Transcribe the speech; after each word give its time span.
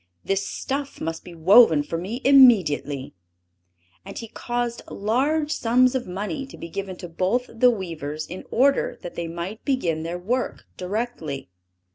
This 0.25 0.47
stuff 0.47 0.99
must 0.99 1.23
be 1.23 1.35
woven 1.35 1.83
for 1.83 1.95
me 1.95 2.21
immediately." 2.23 3.13
And 4.03 4.17
he 4.17 4.27
caused 4.29 4.81
large 4.89 5.51
sums 5.51 5.93
of 5.93 6.07
money 6.07 6.47
to 6.47 6.57
be 6.57 6.69
given 6.69 6.95
to 6.95 7.07
both 7.07 7.47
the 7.53 7.69
weavers 7.69 8.25
in 8.25 8.43
order 8.49 8.97
that 9.03 9.13
they 9.13 9.27
might 9.27 9.63
begin 9.63 10.01
their 10.01 10.17
work 10.17 10.63
directly. 10.75 11.49